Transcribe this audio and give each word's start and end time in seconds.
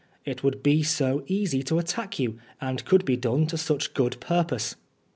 It 0.25 0.43
would 0.43 0.63
be 0.63 0.81
so 0.81 1.23
easy 1.27 1.61
to 1.61 1.77
attack 1.77 2.17
you, 2.17 2.39
and 2.59 2.83
could 2.85 3.05
be 3.05 3.15
done 3.17 3.45
to 3.45 3.55
such 3.55 3.93
good 3.93 4.19
purpose." 4.19 4.73